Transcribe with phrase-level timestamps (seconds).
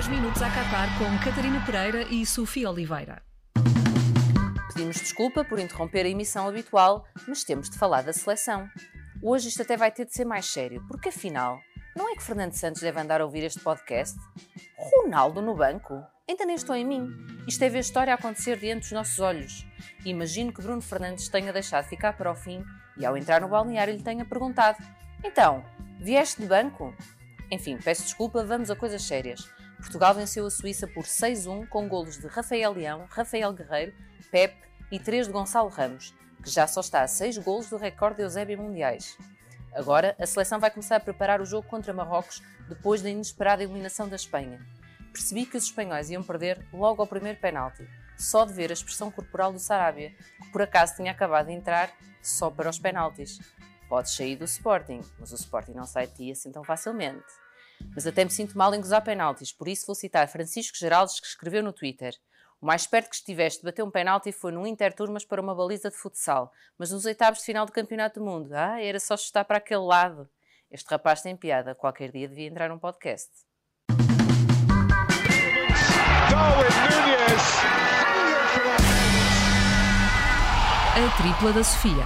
[0.00, 3.22] 10 minutos a Qatar com Catarina Pereira e Sofia Oliveira.
[4.72, 8.66] Pedimos desculpa por interromper a emissão habitual, mas temos de falar da seleção.
[9.22, 11.60] Hoje isto até vai ter de ser mais sério, porque afinal,
[11.94, 14.18] não é que Fernando Santos deve andar a ouvir este podcast?
[14.74, 16.02] Ronaldo no banco?
[16.26, 17.10] Ainda nem estou em mim.
[17.46, 19.66] Isto é ver a história acontecer diante dos nossos olhos.
[20.06, 22.64] Imagino que Bruno Fernandes tenha deixado ficar para o fim
[22.96, 24.82] e ao entrar no balneário lhe tenha perguntado:
[25.22, 25.62] Então,
[26.00, 26.94] vieste de banco?
[27.50, 29.59] Enfim, peço desculpa, vamos a coisas sérias.
[29.80, 33.94] Portugal venceu a Suíça por 6-1 com golos de Rafael Leão, Rafael Guerreiro,
[34.30, 34.56] Pepe
[34.90, 38.22] e 3 de Gonçalo Ramos, que já só está a 6 golos do recorde de
[38.22, 39.16] Eusébio Mundiais.
[39.74, 44.08] Agora, a seleção vai começar a preparar o jogo contra Marrocos depois da inesperada eliminação
[44.08, 44.60] da Espanha.
[45.12, 49.10] Percebi que os espanhóis iam perder logo ao primeiro penalti, só de ver a expressão
[49.10, 50.10] corporal do Sarabia,
[50.42, 51.90] que por acaso tinha acabado de entrar
[52.22, 53.38] só para os penaltis.
[53.88, 57.24] Podes sair do Sporting, mas o Sporting não sai de ti assim tão facilmente.
[57.94, 61.26] Mas até me sinto mal em gozar penaltis, por isso vou citar Francisco Geraldes, que
[61.26, 62.14] escreveu no Twitter.
[62.60, 65.88] O mais perto que estiveste de bater um penalti foi num Interturmas para uma baliza
[65.88, 68.52] de futsal, mas nos oitavos de final do Campeonato do Mundo.
[68.52, 70.28] Ah, era só chutar para aquele lado.
[70.70, 73.30] Este rapaz tem piada, qualquer dia devia entrar num podcast.
[80.92, 82.04] A tripla da Sofia.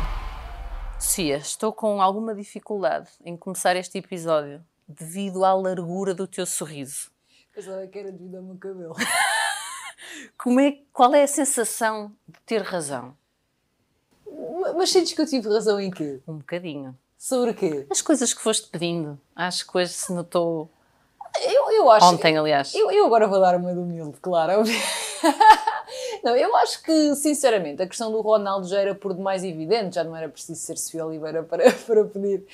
[1.00, 7.11] Sofia, estou com alguma dificuldade em começar este episódio devido à largura do teu sorriso.
[7.55, 8.95] Pensava que era devido ao meu cabelo.
[10.37, 13.17] Como é, qual é a sensação de ter razão?
[14.77, 16.21] Mas sentes que eu tive razão em quê?
[16.27, 16.97] Um bocadinho.
[17.17, 17.87] Sobre o quê?
[17.91, 19.19] As coisas que foste pedindo.
[19.35, 20.71] Acho que hoje se notou.
[21.43, 22.07] Eu, eu acho.
[22.07, 22.75] Ontem, aliás.
[22.75, 24.62] Eu, eu agora vou dar uma de humilde, claro.
[26.25, 30.03] Não, eu acho que, sinceramente, a questão do Ronaldo já era por demais evidente, já
[30.03, 32.47] não era preciso ser Sofia Oliveira para, para pedir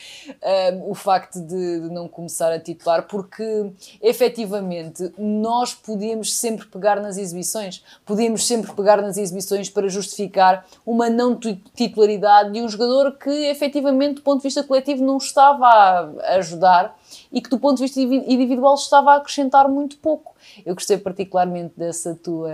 [0.75, 3.71] um, o facto de, de, não começar a titular, porque
[4.03, 11.09] efetivamente nós podíamos sempre pegar nas exibições, podíamos sempre pegar nas exibições para justificar uma
[11.09, 11.39] não
[11.73, 16.99] titularidade de um jogador que efetivamente, do ponto de vista coletivo, não estava a ajudar
[17.31, 20.35] e que, do ponto de vista individual, estava a acrescentar muito pouco.
[20.67, 22.51] Eu gostei particularmente dessa tua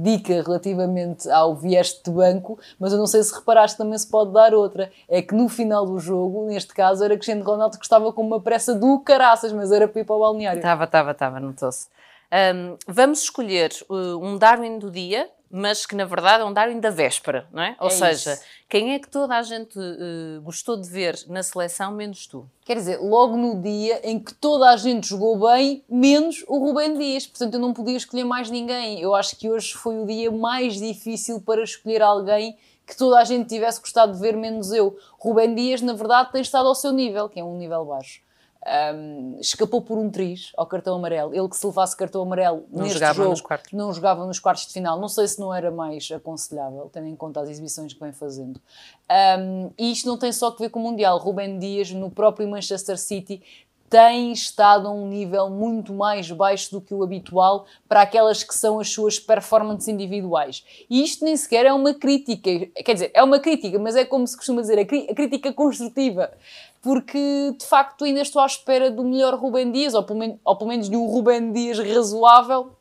[0.00, 4.32] dica relativamente ao vieste de banco, mas eu não sei se reparaste também se pode
[4.32, 4.90] dar outra.
[5.08, 8.40] É que no final do jogo, neste caso, era Cristiano Ronaldo que estava com uma
[8.40, 10.58] pressa do caraças, mas era para ir para o balneário.
[10.58, 11.88] Estava, estava, estava, notou-se.
[12.32, 16.78] Um, vamos escolher uh, um Darwin do dia, mas que na verdade é um Darwin
[16.78, 17.74] da véspera, não é?
[17.80, 18.42] Ou É seja, isso.
[18.68, 22.46] Quem é que toda a gente uh, gostou de ver na seleção, menos tu?
[22.66, 26.98] Quer dizer, logo no dia em que toda a gente jogou bem, menos o Rubem
[26.98, 27.26] Dias.
[27.26, 29.00] Portanto, eu não podia escolher mais ninguém.
[29.00, 33.24] Eu acho que hoje foi o dia mais difícil para escolher alguém que toda a
[33.24, 34.98] gente tivesse gostado de ver, menos eu.
[35.18, 38.20] Rubem Dias, na verdade, tem estado ao seu nível, que é um nível baixo.
[38.66, 41.32] Um, escapou por um triz ao cartão amarelo.
[41.34, 43.72] Ele que se levasse cartão amarelo Não neste jogava jogo nos quartos.
[43.72, 45.00] não jogava nos quartos de final.
[45.00, 48.60] Não sei se não era mais aconselhável, tendo em conta as exibições que vem fazendo.
[49.38, 51.18] Um, e isto não tem só que ver com o Mundial.
[51.18, 53.42] Rubem Dias, no próprio Manchester City,
[53.88, 58.54] tem estado a um nível muito mais baixo do que o habitual para aquelas que
[58.54, 60.64] são as suas performances individuais.
[60.90, 62.50] E isto nem sequer é uma crítica,
[62.84, 66.30] quer dizer, é uma crítica, mas é como se costuma dizer, a, crítica construtiva.
[66.80, 70.70] Porque, de facto, ainda estou à espera do melhor Rubem Dias, ou pelo, ou pelo
[70.70, 72.77] menos de um Rubem Dias razoável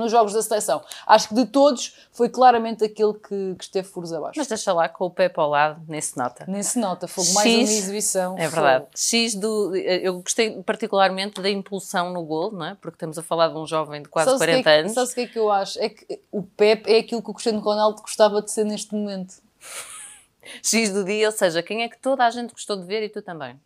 [0.00, 0.82] nos jogos da seleção.
[1.06, 4.38] Acho que de todos foi claramente aquele que, que esteve furos abaixo.
[4.38, 6.44] Mas deixa lá com o Pepe ao lado, nem se nota.
[6.46, 8.38] Nem se nota, foi mais uma exibição.
[8.38, 8.86] É verdade.
[8.94, 9.74] X do.
[9.76, 12.74] Eu gostei particularmente da impulsão no gol, não é?
[12.74, 14.80] Porque estamos a falar de um jovem de quase Sabes o que 40 é que-
[14.80, 14.92] anos.
[14.92, 15.78] Sabes o que é que eu acho?
[15.80, 19.34] É que o Pep é aquilo que o Cristiano Ronaldo gostava de ser neste momento.
[20.62, 23.08] X do dia, ou seja, quem é que toda a gente gostou de ver e
[23.08, 23.58] tu também?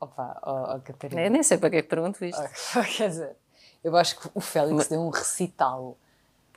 [0.00, 1.20] Opa, ó oh, Catarina.
[1.22, 2.42] Eu nem sei para que é que pergunto isto.
[2.96, 3.36] Quer dizer,
[3.82, 5.96] eu acho que o Félix deu um recital.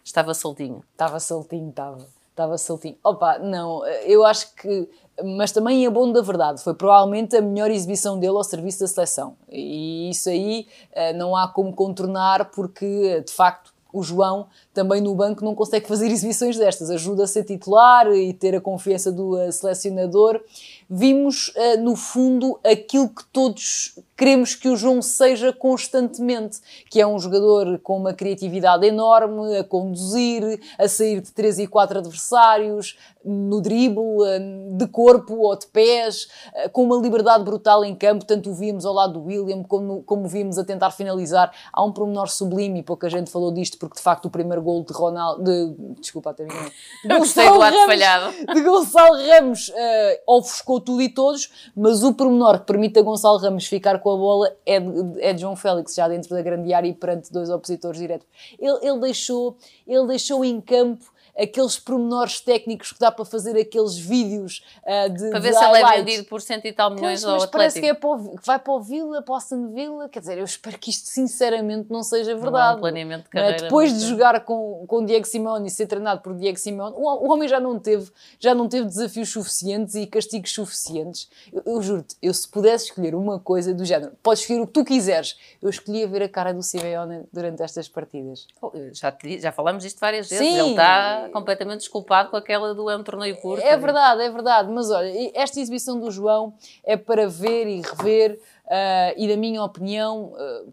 [0.03, 0.83] Estava soltinho.
[0.91, 2.05] Estava soltinho, estava.
[2.29, 2.97] Estava soltinho.
[3.03, 4.89] Opa, não, eu acho que.
[5.23, 6.61] Mas também é bom da verdade.
[6.63, 9.37] Foi provavelmente a melhor exibição dele ao serviço da seleção.
[9.47, 15.13] E isso aí eh, não há como contornar, porque de facto o João também no
[15.13, 16.89] banco não consegue fazer exibições destas.
[16.89, 20.41] Ajuda a ser titular e ter a confiança do eh, selecionador.
[20.89, 27.07] Vimos, eh, no fundo, aquilo que todos queremos que o João seja constantemente, que é
[27.07, 32.97] um jogador com uma criatividade enorme, a conduzir, a sair de 3 e 4 adversários,
[33.25, 34.39] no drible, eh,
[34.77, 38.85] de corpo ou de pés, eh, com uma liberdade brutal em campo, tanto o vimos
[38.85, 41.51] ao lado do William como, como o vimos a tentar finalizar.
[41.71, 44.83] Há um pormenor sublime e pouca gente falou disto, porque de facto o primeiro gol
[44.83, 46.71] de Ronaldo, de, desculpa, até enganei.
[47.05, 48.33] De Eu gostei do Gonçalo Ramos- falhado.
[48.53, 53.37] de Gonçalo Ramos eh, ofuscou tudo e todos, mas o pormenor que permite a Gonçalo
[53.37, 56.73] Ramos ficar com a bola é de, é de João Félix, já dentro da grande
[56.73, 58.27] área e perante dois opositores diretos.
[58.59, 59.55] Ele, ele, deixou,
[59.87, 65.29] ele deixou em campo aqueles pormenores técnicos que dá para fazer aqueles vídeos uh, de
[65.29, 67.49] Para ver de se ele é vendido por cento e tal milhões Pois, ao mas
[67.49, 70.07] parece que, é para o, que vai para o Vila, para o Aston Villa.
[70.09, 72.79] Quer dizer, eu espero que isto sinceramente não seja Não há um verdade.
[72.79, 73.43] planeamento de Não é?
[73.45, 73.63] carreira.
[73.63, 77.31] Depois de jogar com, com Diego Simeone e ser treinado por Diego Simeone, o, o
[77.31, 81.29] homem já não teve, já não teve desafios suficientes e castigos suficientes.
[81.51, 84.73] Eu, eu juro-te, eu se pudesse escolher uma coisa do género, podes escolher o que
[84.73, 88.47] tu quiseres, eu escolhia ver a cara do Simeone durante estas partidas.
[88.59, 90.45] Pô, Já, te já falamos disto várias vezes.
[90.45, 90.59] Sim.
[90.59, 93.63] Ele está completamente desculpado com aquela do é um torneio curto.
[93.63, 96.53] É verdade, é verdade, mas olha, esta exibição do João
[96.83, 100.63] é para ver e rever, ah, e na minha opinião, ah,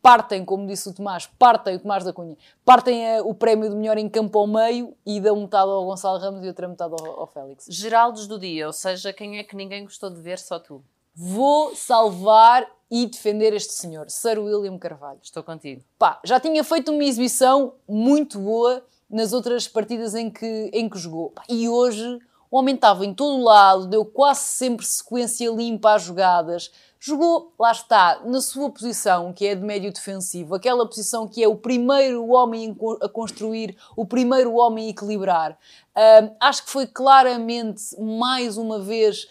[0.00, 3.76] partem, como disse o Tomás, partem o Tomás da Cunha, partem ah, o prémio de
[3.76, 7.20] melhor em campo ao meio e dão metade ao Gonçalo Ramos e outra metade ao,
[7.20, 7.66] ao Félix.
[7.68, 10.82] Geraldos do dia, ou seja, quem é que ninguém gostou de ver, só tu.
[11.14, 15.18] Vou salvar e defender este senhor, Sir William Carvalho.
[15.22, 15.82] Estou contigo.
[15.98, 20.98] Pá, já tinha feito uma exibição muito boa nas outras partidas em que, em que
[20.98, 21.32] jogou.
[21.48, 22.18] E hoje
[22.50, 26.70] o homem estava em todo lado, deu quase sempre sequência limpa às jogadas.
[27.00, 31.46] Jogou, lá está, na sua posição, que é de médio defensivo, aquela posição que é
[31.46, 35.56] o primeiro homem a construir, o primeiro homem a equilibrar.
[35.96, 39.28] Um, acho que foi claramente, mais uma vez,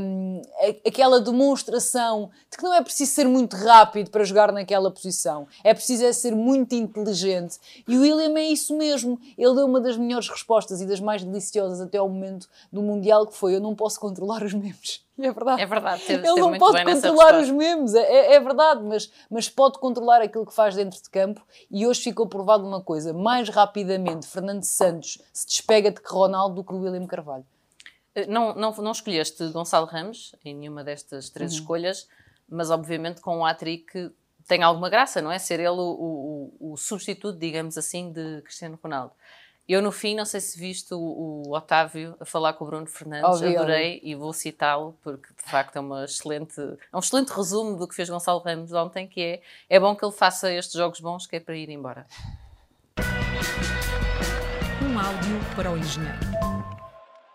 [0.00, 0.42] um,
[0.84, 5.72] aquela demonstração de que não é preciso ser muito rápido para jogar naquela posição, é
[5.72, 7.56] preciso é ser muito inteligente.
[7.86, 9.20] E o William é isso mesmo.
[9.38, 13.28] Ele deu uma das melhores respostas e das mais deliciosas até ao momento do Mundial,
[13.28, 15.05] que foi: Eu não posso controlar os memes.
[15.26, 15.62] É verdade.
[15.62, 19.78] É verdade, teve, Ele não pode controlar os memes, é, é verdade, mas, mas pode
[19.78, 21.42] controlar aquilo que faz dentro de campo.
[21.70, 26.56] E hoje ficou provado uma coisa: mais rapidamente Fernando Santos se despega de que Ronaldo
[26.56, 27.46] do que William Carvalho.
[28.14, 31.58] Eh, Não, não, não escolheste Gonçalo Ramos em nenhuma destas três Uhum.
[31.60, 32.08] escolhas,
[32.48, 34.12] mas obviamente com um hat-trick
[34.46, 35.38] tem alguma graça, não é?
[35.38, 39.12] Ser ele o, o- o substituto, digamos assim, de Cristiano Ronaldo.
[39.68, 42.86] Eu, no fim, não sei se viste o, o Otávio a falar com o Bruno
[42.86, 47.30] Fernandes, Ouvi, adorei e vou citá-lo porque de facto é, uma excelente, é um excelente
[47.30, 50.74] resumo do que fez Gonçalo Ramos ontem, que é, é bom que ele faça estes
[50.76, 52.06] jogos bons que é para ir embora.
[54.82, 56.16] Um áudio para o engenheiro.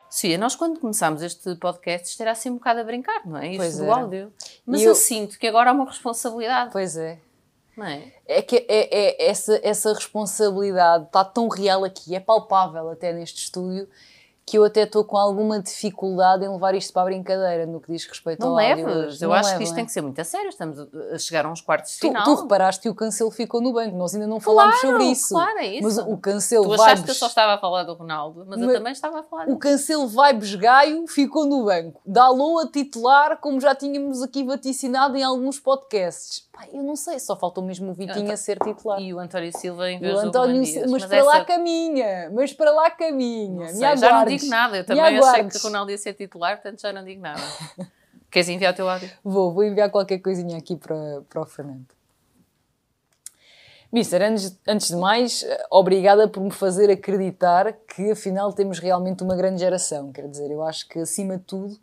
[0.09, 3.47] Sofia, nós quando começámos este podcast isto era assim um bocado a brincar, não é?
[3.49, 3.95] Isto Pois do era.
[3.95, 4.33] áudio.
[4.65, 4.89] Mas eu...
[4.89, 7.19] eu- sinto que agora há uma responsabilidade, Pois é.
[7.81, 8.03] Não é?
[8.27, 13.43] É que é, é- essa, essa responsabilidade está tão real aqui, é palpável até neste
[13.43, 13.87] estúdio,
[14.43, 17.89] que eu até estou com alguma dificuldade em levar isto para a brincadeira no que
[17.91, 18.95] diz respeito Não ao áudio leves.
[19.13, 19.23] hoje.
[19.23, 19.75] Eu Não acho levo, que isto é?
[19.75, 20.49] tem que ser muito a sério.
[20.49, 20.77] Estamos
[21.13, 22.23] a chegar a uns quartos de Tu, final.
[22.25, 25.33] tu reparaste que o Cancelo ficou no banco, nós ainda não falámos Claro, sobre isso.
[25.33, 25.83] claro, é isso.
[25.83, 28.59] Mas o Cancelo Tu achaste vibes, que eu só estava a falar do Ronaldo, mas,
[28.59, 29.57] eu Mas- também estava a falar o.
[29.57, 32.01] Cancelo vibes Gaio ficou no banco.
[32.05, 36.49] Dalou a titular, como já tínhamos aqui vaticinado em alguns podcasts.
[36.71, 38.99] Eu não sei, só faltou mesmo o Vitinho a ser titular.
[39.01, 40.91] E o António Silva em vez o do António, Ruben Dias.
[40.91, 43.67] mas, para lá essa- caminha, mas para lá caminha.
[43.69, 44.77] sei, já não digo nada.
[44.77, 47.41] Eu também achei que o Ronaldo ia ser titular, portanto já não digo nada.
[48.31, 49.09] Queres enviar o teu áudio?
[49.23, 51.87] Vou, vou enviar qualquer coisinha aqui para, para o Fernando.
[53.91, 59.35] Mister, antes, antes de mais, obrigada por me fazer acreditar que afinal temos realmente uma
[59.35, 60.13] grande geração.
[60.13, 61.77] Quer dizer, eu acho que acima de tudo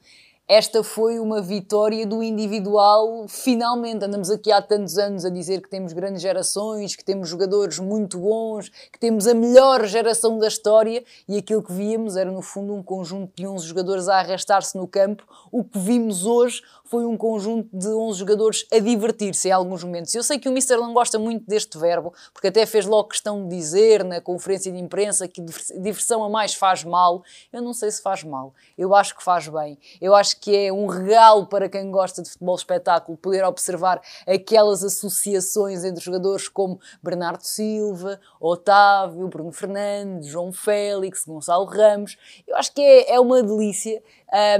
[0.49, 4.03] esta foi uma vitória do individual, finalmente.
[4.03, 8.19] Andamos aqui há tantos anos a dizer que temos grandes gerações, que temos jogadores muito
[8.19, 12.73] bons, que temos a melhor geração da história e aquilo que víamos era, no fundo,
[12.73, 15.23] um conjunto de 11 jogadores a arrastar-se no campo.
[15.53, 20.15] O que vimos hoje foi um conjunto de 11 jogadores a divertir-se em alguns momentos.
[20.15, 23.47] Eu sei que o Mister não gosta muito deste verbo, porque até fez logo questão
[23.47, 25.43] de dizer na conferência de imprensa que
[25.79, 27.23] diversão a mais faz mal.
[27.53, 28.55] Eu não sei se faz mal.
[28.79, 29.79] Eu acho que faz bem.
[30.01, 34.83] Eu acho que é um regalo para quem gosta de futebol espetáculo poder observar aquelas
[34.85, 42.17] associações entre jogadores como Bernardo Silva, Otávio, Bruno Fernandes, João Félix, Gonçalo Ramos.
[42.47, 44.03] Eu acho que é, é uma delícia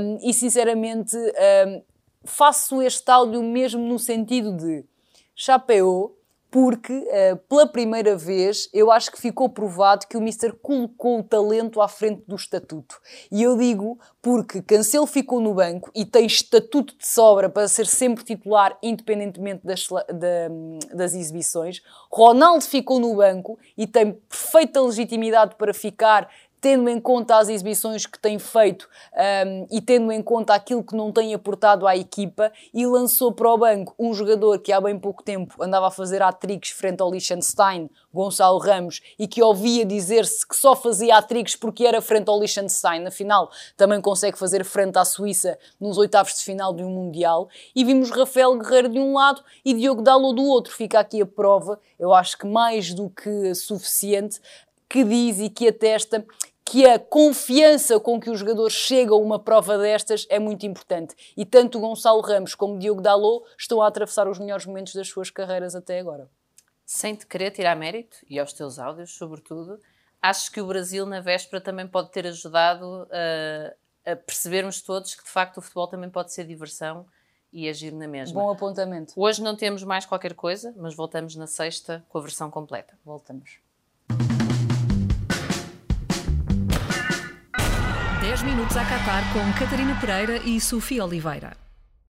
[0.01, 1.83] um, e, sinceramente, um,
[2.25, 4.85] faço este áudio mesmo no sentido de
[5.35, 6.18] chapéu,
[6.51, 11.23] porque uh, pela primeira vez eu acho que ficou provado que o Mister colocou o
[11.23, 12.99] talento à frente do estatuto.
[13.31, 17.87] E eu digo porque Cancelo ficou no banco e tem estatuto de sobra para ser
[17.87, 21.83] sempre titular, independentemente das, da, das exibições.
[22.11, 26.29] Ronaldo ficou no banco e tem perfeita legitimidade para ficar
[26.61, 28.89] tendo em conta as exibições que tem feito
[29.47, 33.53] um, e tendo em conta aquilo que não tem aportado à equipa, e lançou para
[33.53, 37.11] o banco um jogador que há bem pouco tempo andava a fazer hat-tricks frente ao
[37.11, 42.39] Liechtenstein, Gonçalo Ramos, e que ouvia dizer-se que só fazia hat-tricks porque era frente ao
[42.39, 47.49] Liechtenstein, afinal também consegue fazer frente à Suíça nos oitavos de final de um Mundial,
[47.75, 50.73] e vimos Rafael Guerreiro de um lado e Diogo Dalot do outro.
[50.73, 54.41] Fica aqui a prova, eu acho que mais do que suficiente,
[54.89, 56.25] que diz e que atesta
[56.71, 61.15] que a confiança com que o jogador chega a uma prova destas é muito importante.
[61.35, 65.31] E tanto Gonçalo Ramos como Diogo Dalot estão a atravessar os melhores momentos das suas
[65.31, 66.29] carreiras até agora.
[66.85, 69.79] Sem te querer tirar mérito, e aos teus áudios, sobretudo,
[70.21, 75.25] acho que o Brasil, na véspera, também pode ter ajudado a, a percebermos todos que,
[75.25, 77.07] de facto, o futebol também pode ser diversão
[77.51, 78.41] e agir na mesma.
[78.41, 79.15] Bom apontamento.
[79.17, 82.99] Hoje não temos mais qualquer coisa, mas voltamos na sexta com a versão completa.
[83.05, 83.59] Voltamos.
[88.29, 91.68] 10 minutos a Qatar com Catarina Pereira e Sofia Oliveira.